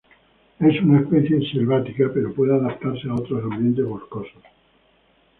Es 0.59 0.81
una 0.81 1.01
especie 1.01 1.47
selvática, 1.51 2.09
pero 2.11 2.33
puede 2.33 2.55
adaptarse 2.55 3.07
a 3.07 3.13
otros 3.13 3.43
ambientes 3.51 3.85
boscosos. 3.85 4.41